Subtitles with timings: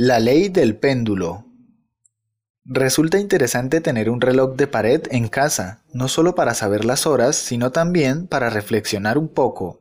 [0.00, 1.46] La ley del péndulo.
[2.64, 7.34] Resulta interesante tener un reloj de pared en casa, no solo para saber las horas,
[7.34, 9.80] sino también para reflexionar un poco.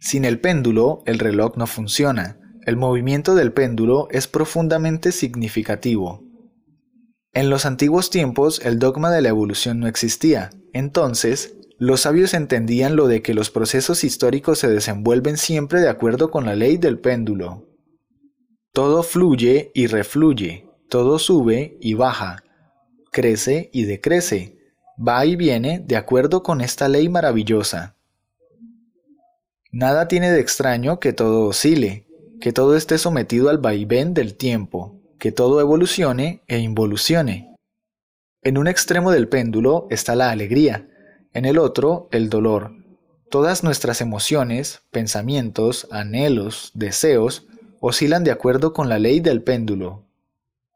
[0.00, 2.40] Sin el péndulo, el reloj no funciona.
[2.66, 6.24] El movimiento del péndulo es profundamente significativo.
[7.32, 12.96] En los antiguos tiempos el dogma de la evolución no existía, entonces los sabios entendían
[12.96, 16.98] lo de que los procesos históricos se desenvuelven siempre de acuerdo con la ley del
[16.98, 17.69] péndulo.
[18.72, 22.44] Todo fluye y refluye, todo sube y baja,
[23.10, 24.58] crece y decrece,
[24.96, 27.96] va y viene de acuerdo con esta ley maravillosa.
[29.72, 32.06] Nada tiene de extraño que todo oscile,
[32.40, 37.56] que todo esté sometido al vaivén del tiempo, que todo evolucione e involucione.
[38.42, 40.88] En un extremo del péndulo está la alegría,
[41.34, 42.72] en el otro el dolor.
[43.30, 47.46] Todas nuestras emociones, pensamientos, anhelos, deseos,
[47.80, 50.06] oscilan de acuerdo con la ley del péndulo.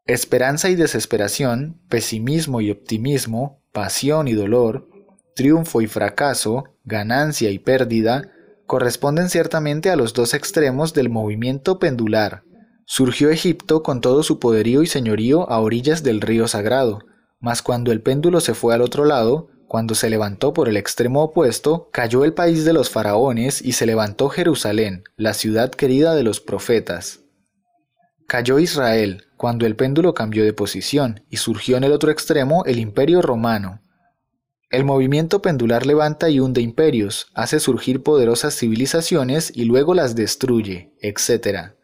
[0.07, 4.89] Esperanza y desesperación, pesimismo y optimismo, pasión y dolor,
[5.35, 8.31] triunfo y fracaso, ganancia y pérdida,
[8.67, 12.43] corresponden ciertamente a los dos extremos del movimiento pendular.
[12.87, 17.01] Surgió Egipto con todo su poderío y señorío a orillas del río sagrado,
[17.41, 21.23] mas cuando el péndulo se fue al otro lado, cuando se levantó por el extremo
[21.23, 26.23] opuesto, cayó el país de los faraones y se levantó Jerusalén, la ciudad querida de
[26.23, 27.21] los profetas.
[28.27, 32.79] Cayó Israel, cuando el péndulo cambió de posición, y surgió en el otro extremo el
[32.79, 33.81] imperio romano.
[34.71, 40.93] El movimiento pendular levanta y hunde imperios, hace surgir poderosas civilizaciones y luego las destruye,
[41.01, 41.75] etc.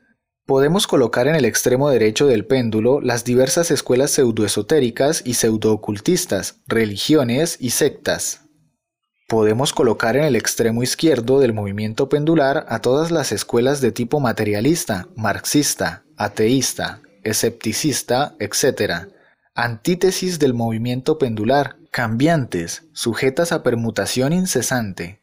[0.51, 7.57] Podemos colocar en el extremo derecho del péndulo las diversas escuelas pseudoesotéricas y pseudoocultistas, religiones
[7.61, 8.41] y sectas.
[9.29, 14.19] Podemos colocar en el extremo izquierdo del movimiento pendular a todas las escuelas de tipo
[14.19, 19.07] materialista, marxista, ateísta, escepticista, etc.
[19.55, 25.20] Antítesis del movimiento pendular, cambiantes, sujetas a permutación incesante.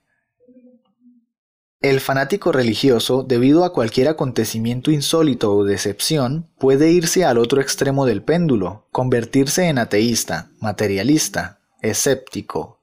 [1.80, 8.08] El fanático religioso, debido a cualquier acontecimiento insólito o decepción, puede irse al otro extremo
[8.08, 12.82] del péndulo, convertirse en ateísta, materialista, escéptico.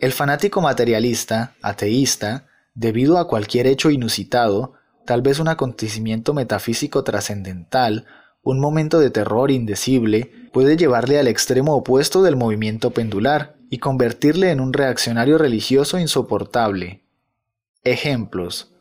[0.00, 4.72] El fanático materialista, ateísta, debido a cualquier hecho inusitado,
[5.06, 8.06] tal vez un acontecimiento metafísico trascendental,
[8.42, 14.50] un momento de terror indecible, puede llevarle al extremo opuesto del movimiento pendular y convertirle
[14.50, 17.03] en un reaccionario religioso insoportable,
[17.86, 18.72] Ejemplos.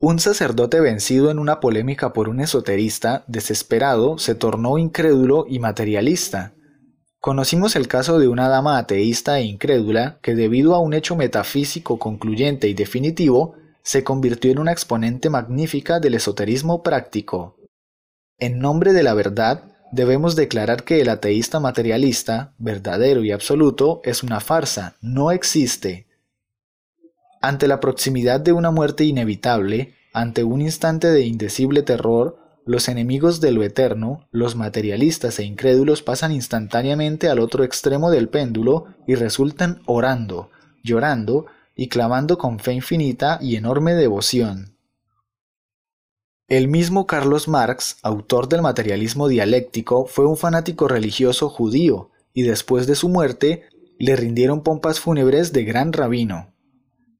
[0.00, 6.54] Un sacerdote vencido en una polémica por un esoterista, desesperado, se tornó incrédulo y materialista.
[7.20, 11.98] Conocimos el caso de una dama ateísta e incrédula que debido a un hecho metafísico
[11.98, 17.58] concluyente y definitivo, se convirtió en una exponente magnífica del esoterismo práctico.
[18.38, 24.22] En nombre de la verdad, debemos declarar que el ateísta materialista, verdadero y absoluto, es
[24.22, 26.07] una farsa, no existe,
[27.40, 33.40] ante la proximidad de una muerte inevitable, ante un instante de indecible terror, los enemigos
[33.40, 39.14] de lo eterno, los materialistas e incrédulos pasan instantáneamente al otro extremo del péndulo y
[39.14, 40.50] resultan orando,
[40.82, 44.76] llorando y clamando con fe infinita y enorme devoción.
[46.48, 52.86] El mismo Carlos Marx, autor del materialismo dialéctico, fue un fanático religioso judío, y después
[52.86, 53.64] de su muerte
[53.98, 56.54] le rindieron pompas fúnebres de gran rabino.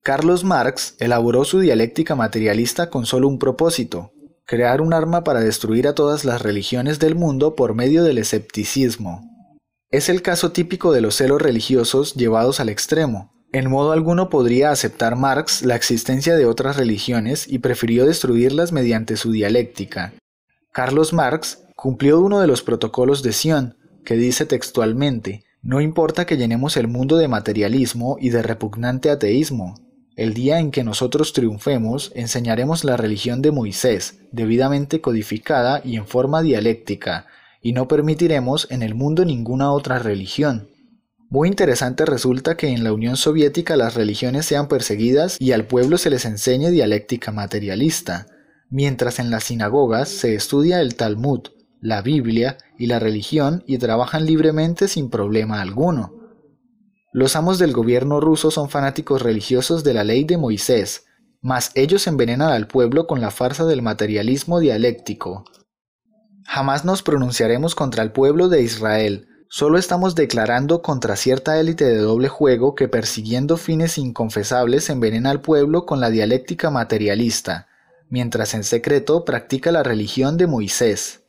[0.08, 4.10] Carlos Marx elaboró su dialéctica materialista con solo un propósito,
[4.46, 9.20] crear un arma para destruir a todas las religiones del mundo por medio del escepticismo.
[9.91, 13.34] Es el caso típico de los celos religiosos llevados al extremo.
[13.52, 19.19] En modo alguno podría aceptar Marx la existencia de otras religiones y prefirió destruirlas mediante
[19.19, 20.14] su dialéctica.
[20.72, 23.76] Carlos Marx cumplió uno de los protocolos de Sion,
[24.06, 29.75] que dice textualmente, no importa que llenemos el mundo de materialismo y de repugnante ateísmo,
[30.19, 36.06] el día en que nosotros triunfemos, enseñaremos la religión de Moisés, debidamente codificada y en
[36.06, 37.26] forma dialéctica,
[37.62, 40.70] y no permitiremos en el mundo ninguna otra religión.
[41.31, 45.99] Muy interesante resulta que en la Unión Soviética las religiones sean perseguidas y al pueblo
[45.99, 48.26] se les enseñe dialéctica materialista,
[48.71, 51.43] mientras en las sinagogas se estudia el Talmud,
[51.81, 56.18] la Biblia y la religión y trabajan libremente sin problema alguno.
[57.19, 61.06] Los amos del gobierno ruso son fanáticos religiosos de la ley de Moisés,
[61.41, 65.44] mas ellos envenenan al pueblo con la farsa del materialismo dialéctico.
[66.44, 71.99] Jamás nos pronunciaremos contra el pueblo de Israel, solo estamos declarando contra cierta élite de
[71.99, 77.67] doble juego que persiguiendo fines inconfesables envenena al pueblo con la dialéctica materialista.
[78.11, 81.25] mientras en secreto practica la religión de Moisés.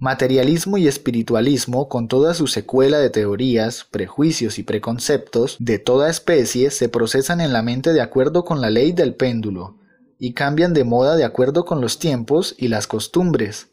[0.00, 6.70] Materialismo y espiritualismo, con toda su secuela de teorías, prejuicios y preconceptos de toda especie,
[6.70, 9.76] se procesan en la mente de acuerdo con la ley del péndulo,
[10.16, 13.72] y cambian de moda de acuerdo con los tiempos y las costumbres.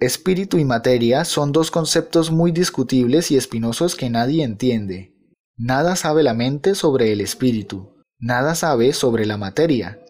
[0.00, 5.14] Espíritu y materia son dos conceptos muy discutibles y espinosos que nadie entiende.
[5.58, 10.00] Nada sabe la mente sobre el espíritu, nada sabe sobre la materia.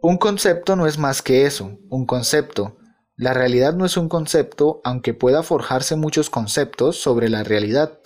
[0.00, 2.77] Un concepto no es más que eso, un concepto,
[3.18, 7.98] la realidad no es un concepto, aunque pueda forjarse muchos conceptos sobre la realidad.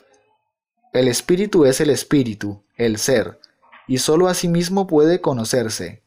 [0.95, 3.39] El espíritu es el espíritu, el ser,
[3.87, 6.03] y sólo a sí mismo puede conocerse.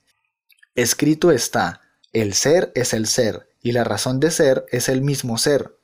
[0.74, 1.82] Escrito está,
[2.14, 5.78] el ser es el ser, y la razón de ser es el mismo ser.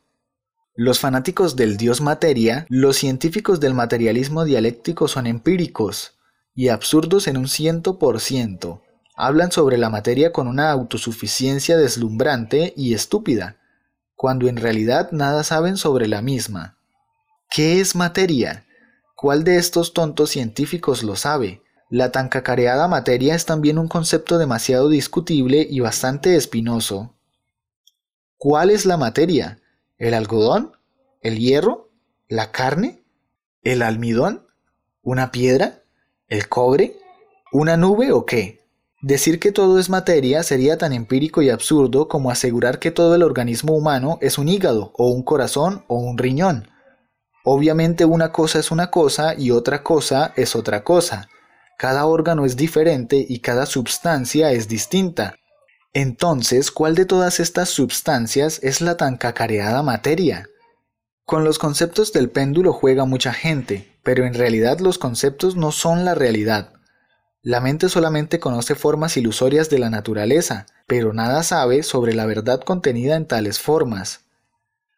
[0.74, 6.18] Los fanáticos del Dios materia, los científicos del materialismo dialéctico son empíricos
[6.56, 8.82] y absurdos en un ciento por ciento,
[9.22, 13.58] hablan sobre la materia con una autosuficiencia deslumbrante y estúpida,
[14.16, 16.80] cuando en realidad nada saben sobre la misma.
[17.48, 18.66] ¿Qué es materia?
[19.16, 21.62] ¿Cuál de estos tontos científicos lo sabe?
[21.88, 27.14] La tan cacareada materia es también un concepto demasiado discutible y bastante espinoso.
[28.38, 29.60] ¿Cuál es la materia?
[30.00, 30.72] ¿El algodón?
[31.22, 31.92] ¿El hierro?
[32.28, 33.04] ¿La carne?
[33.62, 34.48] ¿El almidón?
[35.04, 35.84] ¿Una piedra?
[36.28, 36.98] ¿El cobre?
[37.52, 38.61] ¿Una nube o qué?
[39.02, 43.24] Decir que todo es materia sería tan empírico y absurdo como asegurar que todo el
[43.24, 46.68] organismo humano es un hígado, o un corazón, o un riñón.
[47.44, 51.28] Obviamente una cosa es una cosa y otra cosa es otra cosa.
[51.80, 55.36] Cada órgano es diferente y cada substancia es distinta.
[55.94, 60.48] Entonces, ¿cuál de todas estas substancias es la tan cacareada materia?
[61.26, 66.06] Con los conceptos del péndulo juega mucha gente, pero en realidad los conceptos no son
[66.06, 66.74] la realidad.
[67.44, 72.62] La mente solamente conoce formas ilusorias de la naturaleza, pero nada sabe sobre la verdad
[72.62, 74.22] contenida en tales formas.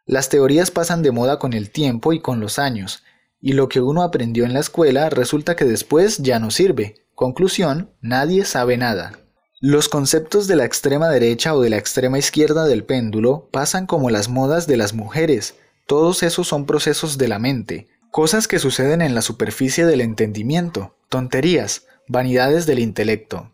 [0.05, 3.03] Las teorías pasan de moda con el tiempo y con los años,
[3.39, 6.95] y lo que uno aprendió en la escuela resulta que después ya no sirve.
[7.15, 9.13] Conclusión, nadie sabe nada.
[9.61, 14.09] Los conceptos de la extrema derecha o de la extrema izquierda del péndulo pasan como
[14.09, 15.55] las modas de las mujeres.
[15.87, 20.97] Todos esos son procesos de la mente, cosas que suceden en la superficie del entendimiento,
[21.07, 23.51] tonterías, vanidades del intelecto.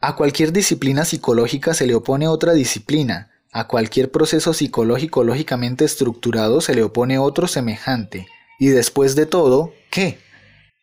[0.00, 6.60] A cualquier disciplina psicológica se le opone otra disciplina, a cualquier proceso psicológico lógicamente estructurado
[6.60, 8.26] se le opone otro semejante.
[8.58, 10.18] Y después de todo, ¿qué?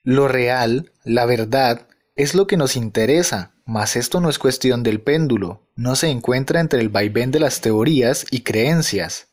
[0.03, 5.01] Lo real, la verdad, es lo que nos interesa, mas esto no es cuestión del
[5.01, 9.27] péndulo, no se encuentra entre el vaivén de las teorías y creencias.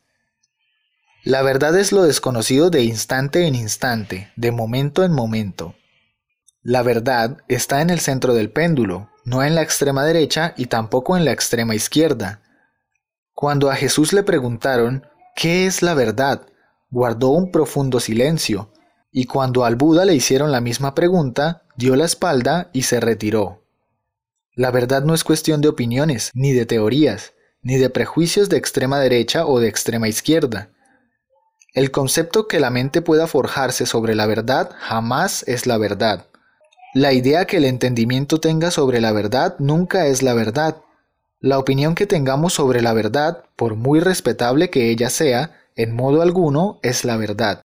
[1.23, 5.75] La verdad es lo desconocido de instante en instante, de momento en momento.
[6.69, 11.17] La verdad está en el centro del péndulo, no en la extrema derecha y tampoco
[11.17, 12.43] en la extrema izquierda.
[13.33, 15.03] Cuando a Jesús le preguntaron,
[15.35, 16.43] ¿qué es la verdad?
[16.91, 18.71] guardó un profundo silencio,
[19.11, 23.63] y cuando al Buda le hicieron la misma pregunta, dio la espalda y se retiró.
[24.53, 27.33] La verdad no es cuestión de opiniones, ni de teorías,
[27.63, 30.69] ni de prejuicios de extrema derecha o de extrema izquierda.
[31.73, 36.28] El concepto que la mente pueda forjarse sobre la verdad jamás es la verdad.
[36.95, 40.77] La idea que el entendimiento tenga sobre la verdad nunca es la verdad.
[41.39, 46.23] La opinión que tengamos sobre la verdad, por muy respetable que ella sea, en modo
[46.23, 47.61] alguno es la verdad.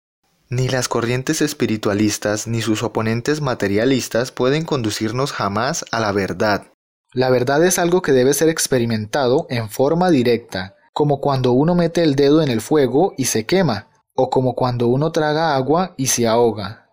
[0.50, 6.66] Ni las corrientes espiritualistas ni sus oponentes materialistas pueden conducirnos jamás a la verdad.
[7.14, 12.02] La verdad es algo que debe ser experimentado en forma directa, como cuando uno mete
[12.02, 16.09] el dedo en el fuego y se quema, o como cuando uno traga agua y
[16.09, 16.84] se ahoga.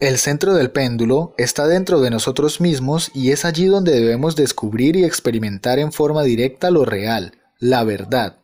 [0.00, 4.96] El centro del péndulo está dentro de nosotros mismos y es allí donde debemos descubrir
[4.96, 8.38] y experimentar en forma directa lo real, la verdad.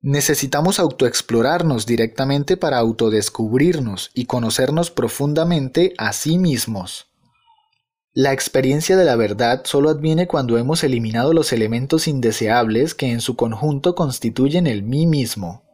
[0.00, 7.08] Necesitamos autoexplorarnos directamente para autodescubrirnos y conocernos profundamente a sí mismos.
[8.12, 13.20] La experiencia de la verdad solo adviene cuando hemos eliminado los elementos indeseables que en
[13.20, 15.64] su conjunto constituyen el mí mismo.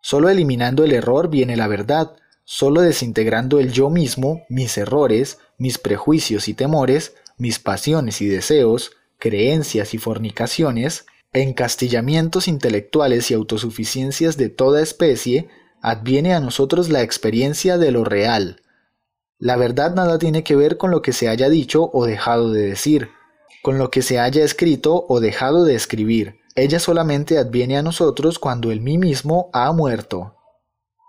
[0.00, 2.12] Solo eliminando el error viene la verdad,
[2.44, 8.92] Solo desintegrando el yo mismo, mis errores, mis prejuicios y temores, mis pasiones y deseos,
[9.18, 15.48] creencias y fornicaciones, encastillamientos intelectuales y autosuficiencias de toda especie,
[15.80, 18.62] adviene a nosotros la experiencia de lo real.
[19.38, 22.62] La verdad nada tiene que ver con lo que se haya dicho o dejado de
[22.62, 23.08] decir,
[23.62, 26.40] con lo que se haya escrito o dejado de escribir.
[26.54, 30.36] Ella solamente adviene a nosotros cuando el mí mismo ha muerto.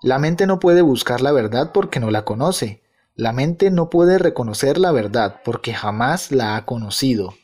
[0.04, 2.84] La mente no puede buscar la verdad porque no la conoce.
[3.16, 7.36] La mente no puede reconocer la verdad porque jamás la ha conocido.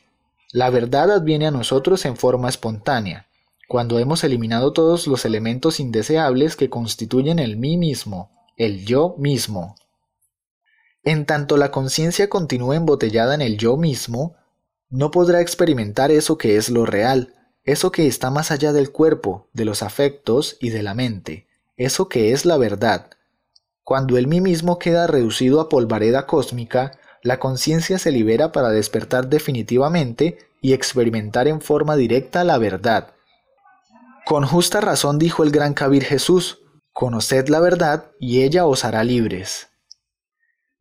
[0.52, 3.28] La verdad adviene a nosotros en forma espontánea,
[3.66, 9.74] cuando hemos eliminado todos los elementos indeseables que constituyen el mí mismo, el yo mismo.
[11.02, 14.34] En tanto la conciencia continúe embotellada en el yo mismo,
[14.90, 17.32] no podrá experimentar eso que es lo real,
[17.64, 21.46] eso que está más allá del cuerpo, de los afectos y de la mente,
[21.80, 23.06] eso que es la verdad.
[23.82, 29.28] Cuando el mí mismo queda reducido a polvareda cósmica, la conciencia se libera para despertar
[29.28, 33.14] definitivamente y experimentar en forma directa la verdad.
[34.26, 36.58] Con justa razón dijo el gran Kabir Jesús,
[36.92, 39.68] Conoced la verdad y ella os hará libres.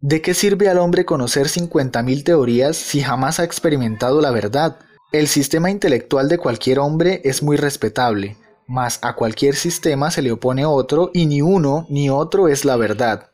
[0.02, 4.80] ¿De qué sirve al hombre conocer 50.000 teorías si jamás ha experimentado la verdad?
[5.14, 8.38] El sistema intelectual de cualquier hombre es muy respetable,
[8.70, 12.76] mas a cualquier sistema se le opone otro y ni uno ni otro es la
[12.76, 13.32] verdad.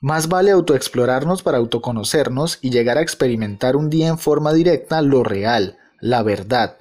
[0.00, 5.22] Más vale autoexplorarnos para autoconocernos y llegar a experimentar un día en forma directa lo
[5.24, 6.78] real, la verdad.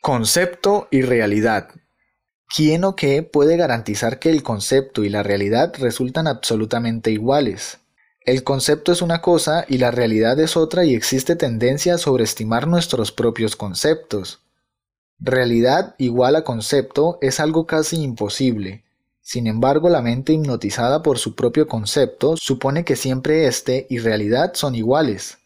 [0.00, 1.68] Concepto y realidad.
[2.48, 7.78] ¿Quién o qué puede garantizar que el concepto y la realidad resultan absolutamente iguales?
[8.24, 12.66] El concepto es una cosa y la realidad es otra y existe tendencia a sobreestimar
[12.66, 14.40] nuestros propios conceptos.
[15.20, 18.84] Realidad igual a concepto es algo casi imposible.
[19.20, 24.52] Sin embargo, la mente hipnotizada por su propio concepto supone que siempre éste y realidad
[24.54, 25.38] son iguales.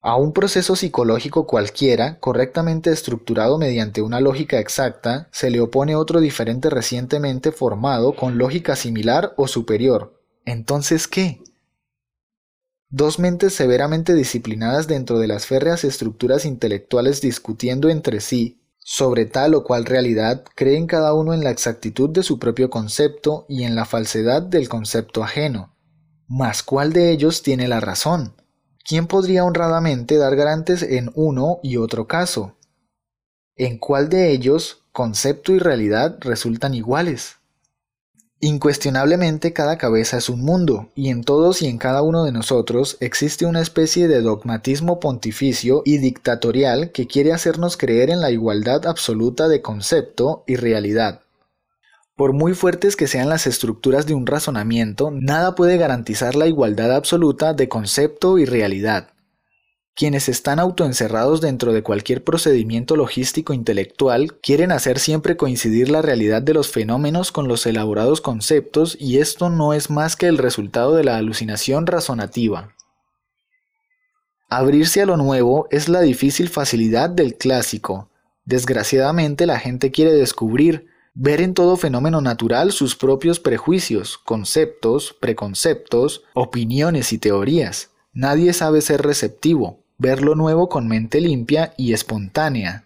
[0.00, 6.20] A un proceso psicológico cualquiera, correctamente estructurado mediante una lógica exacta, se le opone otro
[6.20, 10.20] diferente recientemente formado con lógica similar o superior.
[10.44, 11.42] Entonces, ¿qué?
[12.88, 19.54] Dos mentes severamente disciplinadas dentro de las férreas estructuras intelectuales discutiendo entre sí sobre tal
[19.54, 23.74] o cual realidad creen cada uno en la exactitud de su propio concepto y en
[23.74, 25.74] la falsedad del concepto ajeno.
[26.26, 28.34] Mas ¿cuál de ellos tiene la razón?
[28.84, 32.56] ¿quién podría honradamente dar garantes en uno y otro caso?
[33.56, 37.36] ¿En cuál de ellos concepto y realidad resultan iguales?
[38.44, 42.96] Incuestionablemente cada cabeza es un mundo, y en todos y en cada uno de nosotros
[42.98, 48.88] existe una especie de dogmatismo pontificio y dictatorial que quiere hacernos creer en la igualdad
[48.88, 51.20] absoluta de concepto y realidad.
[52.16, 56.96] Por muy fuertes que sean las estructuras de un razonamiento, nada puede garantizar la igualdad
[56.96, 59.10] absoluta de concepto y realidad.
[59.94, 66.40] Quienes están autoencerrados dentro de cualquier procedimiento logístico intelectual quieren hacer siempre coincidir la realidad
[66.40, 70.94] de los fenómenos con los elaborados conceptos y esto no es más que el resultado
[70.94, 72.74] de la alucinación razonativa.
[74.48, 78.08] Abrirse a lo nuevo es la difícil facilidad del clásico.
[78.46, 86.24] Desgraciadamente la gente quiere descubrir, ver en todo fenómeno natural sus propios prejuicios, conceptos, preconceptos,
[86.32, 87.90] opiniones y teorías.
[88.14, 92.84] Nadie sabe ser receptivo, ver lo nuevo con mente limpia y espontánea.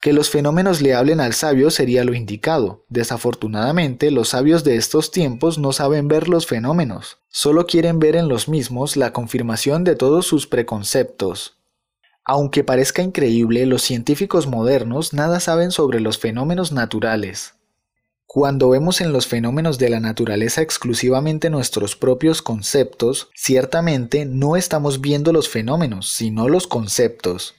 [0.00, 2.84] Que los fenómenos le hablen al sabio sería lo indicado.
[2.88, 8.28] Desafortunadamente, los sabios de estos tiempos no saben ver los fenómenos, solo quieren ver en
[8.28, 11.58] los mismos la confirmación de todos sus preconceptos.
[12.24, 17.54] Aunque parezca increíble, los científicos modernos nada saben sobre los fenómenos naturales.
[18.26, 25.00] Cuando vemos en los fenómenos de la naturaleza exclusivamente nuestros propios conceptos, ciertamente no estamos
[25.00, 27.54] viendo los fenómenos, sino los conceptos.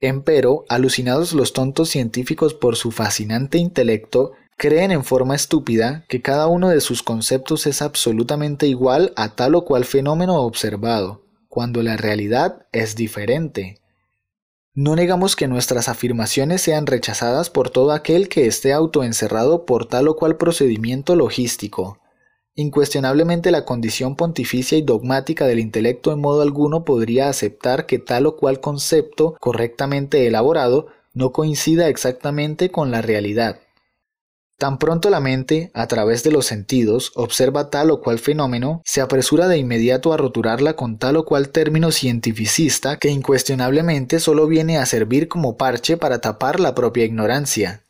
[0.00, 6.46] Empero, alucinados los tontos científicos por su fascinante intelecto, creen en forma estúpida que cada
[6.46, 11.96] uno de sus conceptos es absolutamente igual a tal o cual fenómeno observado, cuando la
[11.96, 13.80] realidad es diferente.
[14.80, 20.06] No negamos que nuestras afirmaciones sean rechazadas por todo aquel que esté autoencerrado por tal
[20.06, 21.98] o cual procedimiento logístico.
[22.54, 28.26] Incuestionablemente la condición pontificia y dogmática del intelecto en modo alguno podría aceptar que tal
[28.26, 33.58] o cual concepto correctamente elaborado no coincida exactamente con la realidad.
[34.58, 39.00] Tan pronto la mente, a través de los sentidos, observa tal o cual fenómeno, se
[39.00, 44.78] apresura de inmediato a roturarla con tal o cual término cientificista que incuestionablemente solo viene
[44.78, 47.84] a servir como parche para tapar la propia ignorancia.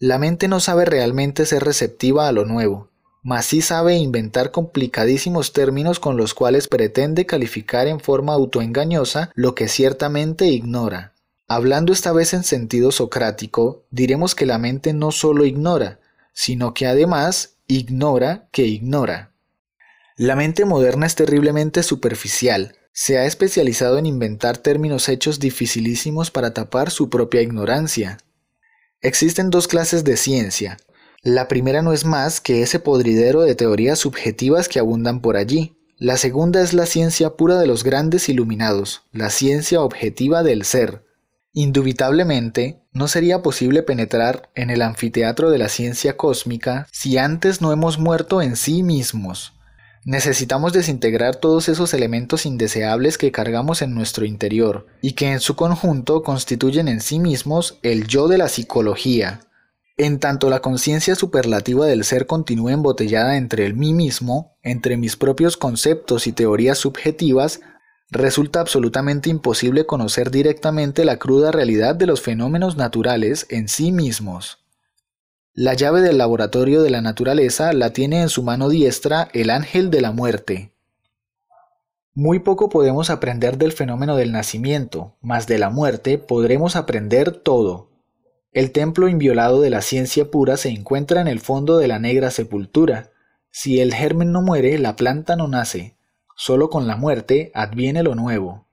[0.00, 2.88] La mente no sabe realmente ser receptiva a lo nuevo,
[3.22, 9.54] mas sí sabe inventar complicadísimos términos con los cuales pretende calificar en forma autoengañosa lo
[9.54, 11.15] que ciertamente ignora.
[11.48, 16.00] Hablando esta vez en sentido socrático, diremos que la mente no solo ignora,
[16.32, 19.32] sino que además ignora que ignora.
[20.16, 26.52] La mente moderna es terriblemente superficial, se ha especializado en inventar términos hechos dificilísimos para
[26.52, 28.18] tapar su propia ignorancia.
[29.00, 30.78] Existen dos clases de ciencia.
[31.22, 35.76] La primera no es más que ese podridero de teorías subjetivas que abundan por allí,
[35.98, 41.05] La segunda es la ciencia pura de los grandes iluminados, la ciencia objetiva del ser.
[41.58, 47.72] Indubitablemente, no sería posible penetrar en el anfiteatro de la ciencia cósmica si antes no
[47.72, 49.54] hemos muerto en sí mismos.
[50.04, 55.56] Necesitamos desintegrar todos esos elementos indeseables que cargamos en nuestro interior y que en su
[55.56, 59.40] conjunto constituyen en sí mismos el yo de la psicología.
[59.96, 65.16] En tanto la conciencia superlativa del ser continúe embotellada entre el mí mismo, entre mis
[65.16, 67.60] propios conceptos y teorías subjetivas,
[68.10, 74.64] resulta absolutamente imposible conocer directamente la cruda realidad de los fenómenos naturales en sí mismos.
[75.52, 79.90] La llave del laboratorio de la naturaleza la tiene en su mano diestra el ángel
[79.90, 80.72] de la muerte.
[82.14, 87.90] Muy poco podemos aprender del fenómeno del nacimiento, mas de la muerte podremos aprender todo.
[88.52, 92.30] El templo inviolado de la ciencia pura se encuentra en el fondo de la negra
[92.30, 93.10] sepultura.
[93.50, 95.95] Si el germen no muere, la planta no nace.
[96.36, 98.66] Solo con la muerte adviene lo nuevo.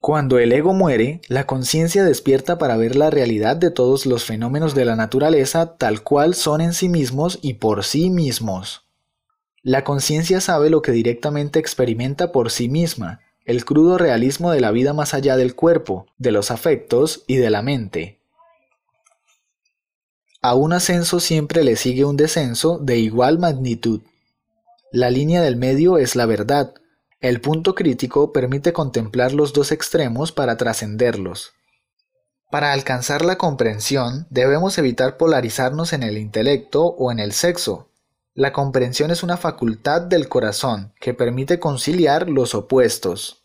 [0.00, 4.76] Cuando el ego muere, la conciencia despierta para ver la realidad de todos los fenómenos
[4.76, 8.84] de la naturaleza tal cual son en sí mismos y por sí mismos.
[9.62, 14.70] La conciencia sabe lo que directamente experimenta por sí misma, el crudo realismo de la
[14.70, 18.18] vida más allá del cuerpo, de los afectos y de la mente.
[20.40, 24.02] A un ascenso siempre le sigue un descenso de igual magnitud.
[24.90, 26.72] La línea del medio es la verdad,
[27.20, 31.52] el punto crítico permite contemplar los dos extremos para trascenderlos.
[32.50, 37.90] Para alcanzar la comprensión debemos evitar polarizarnos en el intelecto o en el sexo.
[38.34, 43.44] La comprensión es una facultad del corazón que permite conciliar los opuestos.